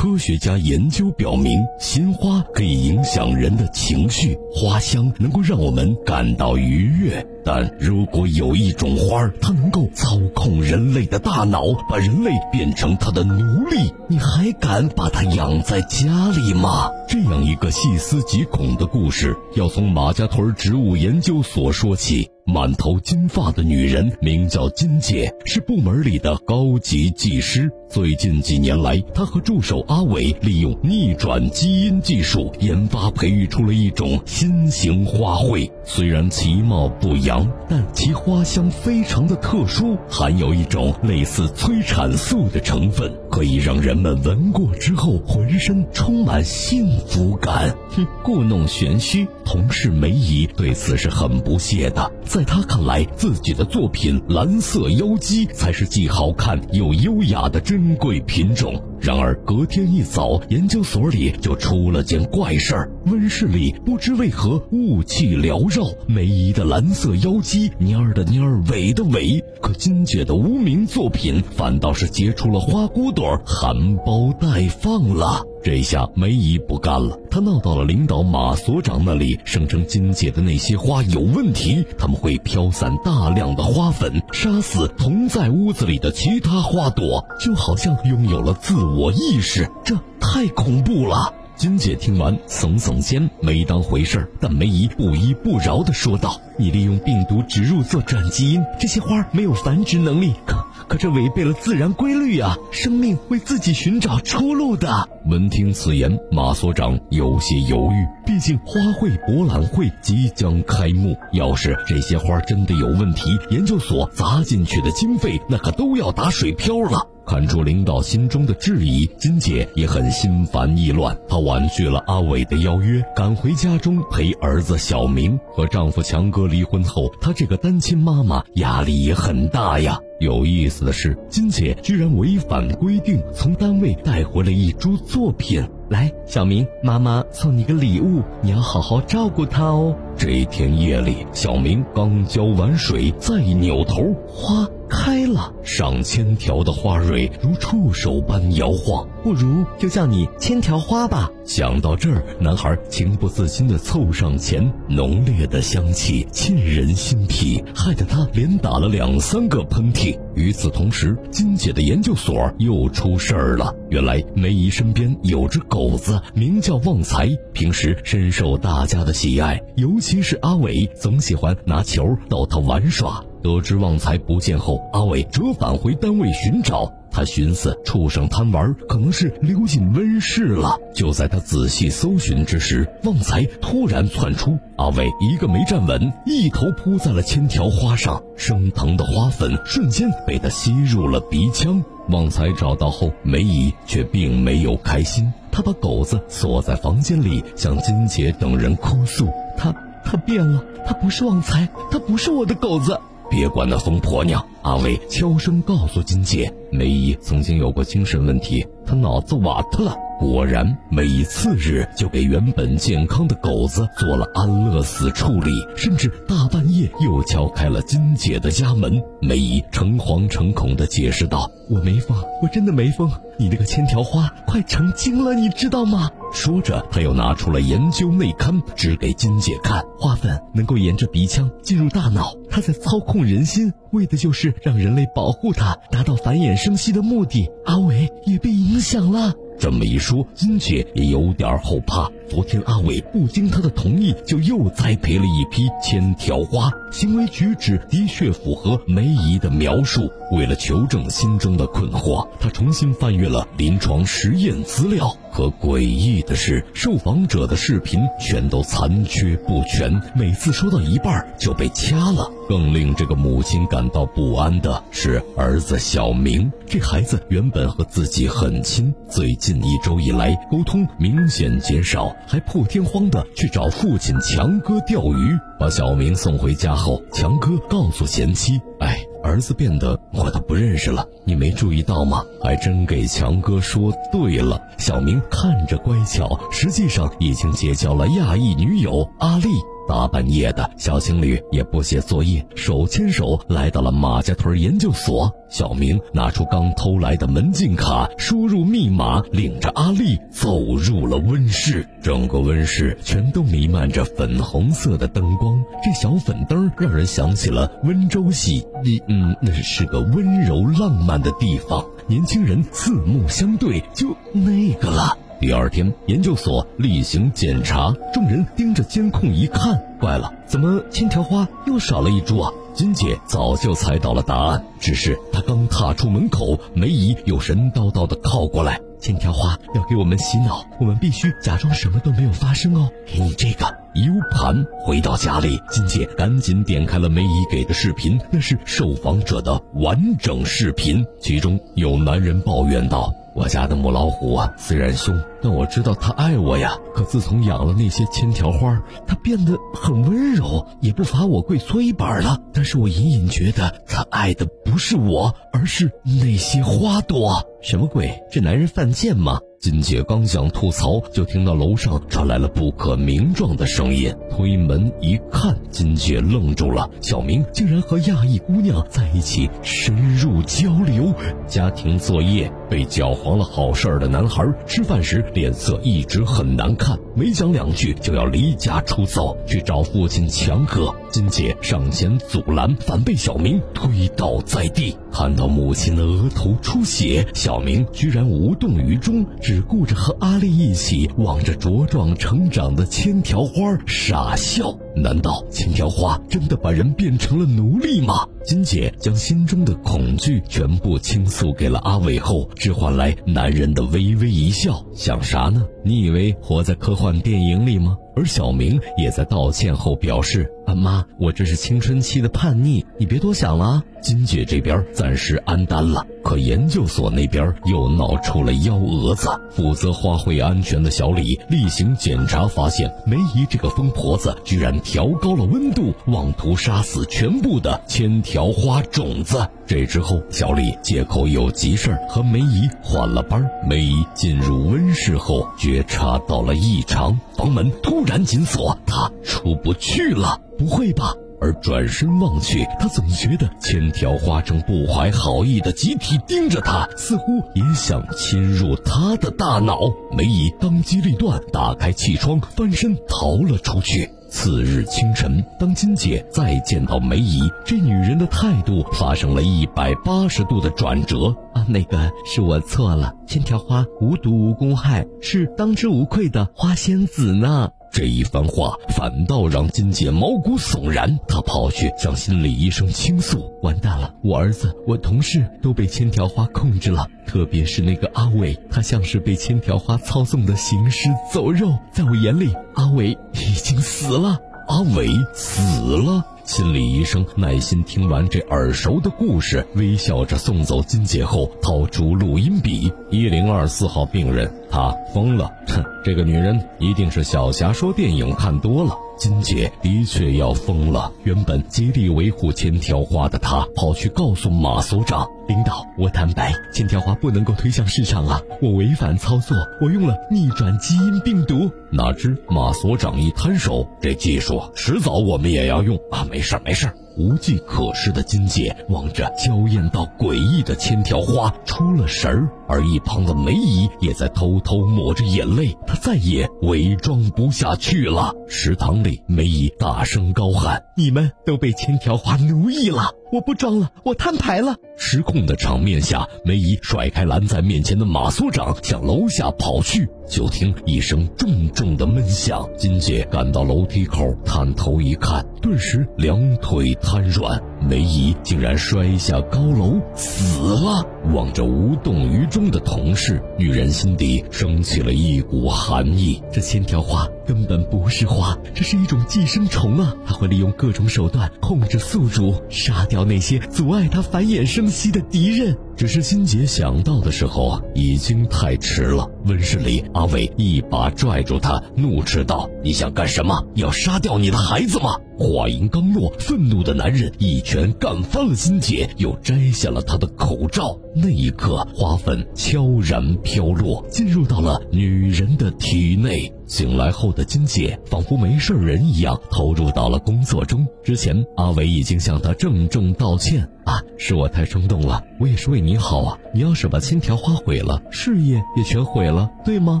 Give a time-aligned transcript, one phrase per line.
[0.00, 7.22] 科学家研究表明，鲜花可以影响人的情绪，花香能够让我们感到愉悦。
[7.44, 13.34] 但如果有一种花，它能够操控人类的大脑，把人类变成它的奴
[13.68, 16.88] 隶，你还敢把它养在家里吗？
[17.06, 22.30] 这样一个细思极恐的故事，要从马家屯植物研究所说起。
[22.50, 27.70] 满头金发的女人名叫金姐，是部门里的高级技师。
[27.88, 35.70] 最近几年来，她和助手阿伟利用逆转基因技术研发培育出了一种新型花卉。
[35.84, 47.74] 虽然其貌不扬，但其花香非常的特殊，含有一种类似催产素的成分，可以让人们闻过之后浑身充满幸福感。
[47.90, 49.26] 哼，故弄玄虚。
[49.44, 58.82] 同事梅姨对此是很不屑的，在在他看来，自己的作品蓝色妖姬才是既好看又优雅的珍贵品种。
[59.00, 75.42] 然而隔天一早，研究所里就出了件怪事儿，温室里不知为何雾气缭绕，梅姨的蓝色妖姬蔫儿的蔫儿，尾的萎，可金姐的无名作品反倒是结出了花骨朵，含苞待放了。
[75.62, 91.34] 这下梅姨不干了，她闹到了领导马所长那里，声称金姐的那些花有问题，他们会飘散大量的花粉，杀死同在屋子里的其他花朵，就好像拥有了自我意识，这太恐怖了。
[91.56, 94.28] 金姐听完，耸耸肩，没当回事儿。
[94.40, 100.56] 但梅姨不依不饶地说道：“你利用病毒植入做转基因，这些花没有繁殖能力，可
[100.88, 102.56] 可这违背了自然规律啊！
[102.70, 108.08] 生命为自己寻找出路的。”闻听此言，马所长有些犹豫。
[108.24, 117.06] 毕竟花卉博览会即将开幕，要是这些花真的有问题，研究所砸进去的经费那可都要打水漂了。
[117.30, 121.16] 看出领导心中的质疑，金姐也很心烦意乱。
[121.28, 125.38] 她婉拒了阿伟的邀约，赶回家中陪儿子小明。
[125.52, 130.00] 和丈夫强哥离婚后，她这个单亲妈妈压力也很大呀。
[130.18, 135.64] 有意思的是，金姐居然违反规定，从单位带回了一株作品。
[135.88, 139.96] 来，小明，妈妈送你个礼物，你要好好照顾它哦。
[140.20, 149.08] 这一天夜里，小明刚浇完水，再一扭头，花开了，上千条的花蕊如触手般摇晃。
[149.22, 151.30] 不如就叫你千条花吧。
[151.44, 160.18] 想到这儿，男孩情不自禁地凑上前，浓烈的香气沁人心脾，害得他连打了两三个喷嚏。
[160.34, 163.74] 与此同时，金姐的研究所又出事儿了。
[163.90, 173.24] 原来梅姨身边有只狗子，名叫旺财，平时深受大家的喜爱，尤其是阿伟，总喜欢拿球逗他玩耍。
[173.42, 176.92] 得知旺财不见后，阿伟折返回单位寻找。
[177.12, 180.78] 他寻思，畜生贪玩可能是溜进温室了。
[180.94, 191.82] 就在他仔细搜寻之时，旺财突然窜出，阿伟一个没站稳，一头扑在了千条花上，升腾的花粉瞬间被他吸入了鼻腔。
[192.10, 199.28] 旺财找到后，梅姨却并没有开心，他把狗子锁在房间里，向金姐等人哭诉
[199.58, 199.74] ：“他
[200.04, 203.00] 他变了，他不是旺财，他不是我的狗子。”
[203.30, 204.44] 别管那疯婆娘！
[204.62, 209.96] 阿伟悄声告诉金姐，梅姨曾经有过精神问题，她脑子瓦特了。
[210.18, 219.02] 果然，梅次日就给原本健康的狗子做了安乐死处理，甚至大半夜又敲开了金姐的家门。
[219.22, 223.10] 梅姨诚惶诚恐地解释道：“我没疯，我真的没疯。
[223.38, 229.82] 你那个千条花快成精了，你知道吗？”说着，他又拿出了研究内刊，指给金姐看。
[229.98, 237.50] 花粉能够沿着鼻腔进入大脑，它在操控人心，为的就是让人类保护它，达到繁衍生息的目的。
[237.64, 239.32] 阿伟也被影响了。
[239.58, 242.10] 这么一说，金姐也有点后怕。
[242.30, 250.08] 昨天阿伟不经她的同意，就又栽培了一批千条花，行为举止的确符合梅姨的描述。
[250.30, 255.12] 为了求证心中的困惑，她重新翻阅了临床实验资料。
[255.32, 262.30] 可诡异的是，受访者的视频全都残缺不全，每次说到一半就被掐了。
[262.48, 275.38] 更令这个母亲感到不安的是，儿子小明，这孩子原本和自己很亲，最近一周以来沟通明显减少，还破天荒的去找父亲强哥钓鱼。
[275.58, 282.24] 把小明送回家后，强哥告诉贤妻：“哎。”儿子变得我都不认识了，你没注意到吗？
[282.42, 284.58] 还真给强哥说对了。
[284.78, 289.48] 小明看着乖巧，实际上已经结交了亚裔女友阿丽。
[289.88, 295.32] 大半夜的，小情侣也不写作业，手牵手来到了马家屯研究所。
[295.48, 301.84] 小明拿出刚偷来的门禁卡，输入密码，领着阿丽走入了温室。
[302.00, 308.64] 整个温室全都弥漫着粉红色的灯光，这小粉灯让人想起了温州系，
[309.08, 311.84] 嗯，那是个温柔浪漫的地方。
[312.06, 315.18] 年轻人四目相对，就那个了。
[315.40, 322.52] 第二天，研究所例行检查，众人盯着监控一看，怪了，怎么千条花又少了一株啊？
[322.74, 332.90] 金姐早就猜到了答案，只是她刚踏出门口，梅姨又神叨叨的靠过来：“千条花要给我们洗脑，我们必须假装什么都没有发生哦。
[333.06, 333.64] 给你这个
[333.94, 343.10] U 盘。”回到家里，金姐赶紧点开了梅姨给的视频，那是受访者的完整视频，其中有男人抱怨道。
[343.34, 346.76] 我家的母老虎啊，虽然凶，但我知道它爱我呀。
[346.94, 352.38] 可自从养了那些千条花，它变得很温柔，也不罚我跪搓衣板了。
[352.52, 357.44] 但是我隐隐觉得，它爱的不是我，而是那些花朵。
[357.62, 358.20] 什么鬼？
[358.32, 359.38] 这男人犯贱吗？
[359.60, 364.14] 金姐刚想吐槽，就听到楼上传来了不可名状的声音。
[364.30, 366.88] 推门一看，金姐愣住了。
[367.02, 371.12] 小明竟然和亚裔姑娘在一起深入交流。
[371.46, 380.94] 家庭作业被搅黄了好事儿的男孩，吃饭时脸色一直很难看，没讲两句就要离家出走去找父亲强哥。
[381.10, 384.96] 金姐上前阻拦，反被小明推倒在地。
[385.12, 389.26] 看到母亲的额头出血，小明居然无动于衷。
[389.42, 398.26] 只顾着和阿丽一起望着茁壮成长的千条花傻笑，难道千条花真的把人变成了奴隶吗？
[398.44, 404.84] 金姐将心中的恐惧全部倾诉给了阿伟后，只换来男人的微微一笑。
[404.94, 405.64] 想啥呢？
[405.84, 407.96] 你以为活在科幻电影里吗？
[408.16, 419.28] 而小明也在道歉后表示：“啊妈，我这是青春期的叛逆，你别多想了。”金姐这边暂时安单了，可研究所那边又闹出了幺蛾子。
[419.50, 429.46] 负责花卉安全的小李例行检查发现，梅姨这个疯婆子居然调高了温度，妄图杀死全部的千条花种子。
[429.66, 433.46] 这之后，小李借口有急事和梅姨换了班。
[433.68, 440.36] 梅姨进入温室后，觉察到了异常，房门突然赶紧锁，他出不去了。
[440.58, 441.14] 不会吧？
[441.40, 449.78] 而转身望去，他总觉得千条花正不怀好意的集体盯着他，似乎也想侵入他的大脑。
[450.10, 454.10] 梅姨当机立断，打开气窗，翻身逃了出去。
[454.28, 461.28] 次日清晨，当金姐再见到梅姨，这女人的态度发生了一百八十度的转折。
[461.54, 467.70] 啊，那个是我错了，千条花无毒无公害，是当之无愧的花仙子呢。
[467.92, 481.76] 这一番话反倒让金姐毛骨悚然，她跑去向心理医生倾诉：“完蛋了，我儿子、我同事都被千条花控制了，特别是那个阿伟，他像是被千条花操纵的行尸走肉。
[481.92, 484.38] 在我眼里，阿伟已经死了。
[484.68, 485.60] 阿伟死
[485.96, 495.48] 了。”心理医生耐心听完这耳熟的故事，微笑着送走金姐后，掏出录音笔：“一零二四号病人，他疯了。
[495.68, 501.12] 哼，这个女人一定是小霞说电影看多了。”金姐的确要疯了。
[501.24, 508.40] 原本极力维护千条花的她，跑去告诉马所长：“领导，我坦白，千条花不能够推向市场啊！
[508.62, 516.26] 我违反操作，我用了逆转基因病毒。”哪知马所长一摊手：“这技术迟早我们也要用啊！
[516.30, 525.76] 没事儿，没事儿。”无计可施的金姐望着娇艳到诡异的千条花出了神儿，而一旁的梅姨也在偷偷抹着眼泪。
[525.86, 528.34] 她再也伪装不下去了。
[528.48, 533.12] 食堂里，梅姨大声高喊：“你们都被千条花奴役了！
[533.32, 540.08] 我不装了，我摊牌了！”失控的场面下，梅姨甩开拦在面前的马所长，向楼下跑去。
[540.28, 547.60] 就听一声重重的闷响，金姐赶到楼梯口，探头一看，顿时两腿瘫软。
[547.80, 551.06] 梅姨竟然摔下高楼死了。
[551.32, 556.42] 望着无动于衷的同事，女人心底升起了一股寒意。
[556.50, 560.14] 这千条花根本不是花，这是一种寄生虫啊！
[560.26, 565.76] 它会利用各种手段控制宿主，杀掉那些阻碍它繁衍生息的敌人。
[566.00, 569.30] 只是心姐想到的时候，已经太迟了。
[569.44, 573.62] 温室里，阿伟一把拽住她，怒斥道：“你想干什么？
[573.74, 580.98] 要杀掉你的孩子吗？”话音刚落，愤怒的男人一拳干翻了心姐，又摘下了她的口罩。
[581.14, 586.50] 那一刻，花粉悄然飘落，进入到了女人的体内。
[586.70, 590.86] 醒来后的金姐仿佛没事人一样投入到了工作中。
[591.02, 596.38] 之前阿伟已经向她郑重道歉啊，是我太冲动了，我也是为你好啊。
[596.54, 600.00] 你要是把千条花毁了，事业也全毁了，对吗？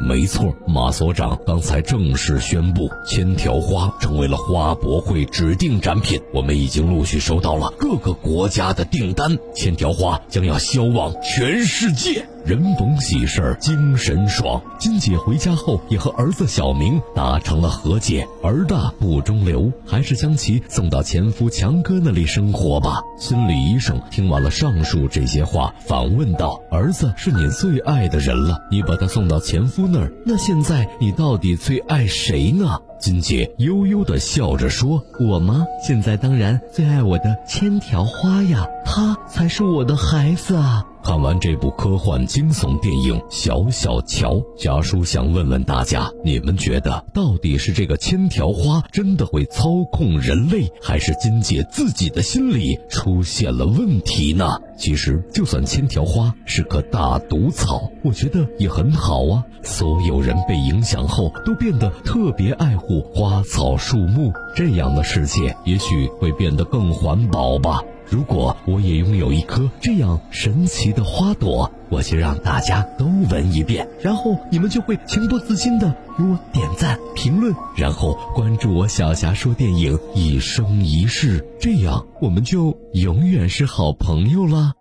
[0.00, 12.26] 没错，马所长刚才正式宣布，千条花成为了花博会指定展品，我们已经陆续收到了各个国家的订单，千条花将要销往全世界。
[12.44, 23.00] 人逢喜事精神爽，金姐回家后也和儿子小明达成了和解，儿大不中留，还是将其送到前夫强哥那里生活吧。
[23.18, 35.64] 心理医生听完了上述这些话，反问道：“儿子是你最爱的人了，你把他送到前夫那儿，那现在你到底最爱谁呢？”金姐悠悠地笑着说：“我吗？
[35.86, 54.58] 现在当然最爱我的千条花呀，他才是我的孩子啊。”看完这部科幻惊悚电影《小小乔》，家叔想问问大家：你们觉得到底是这个千条花真的会操控人类，还是金姐自己的心里出现了问题呢？
[54.76, 59.44] 其实，就算千条花是棵大毒草，我觉得也很好啊。
[59.62, 67.80] 所有人被影响后，都变得特别爱护花草树木，这样的世界也许会变得更环保吧。
[68.10, 84.72] 如果我也拥有一颗这样神奇的花朵，我就让大家都闻一遍，然后你们就会情不自禁的给我点赞、评论，然后关注我小霞说电影一生一世，这样我们就永远是好朋友了。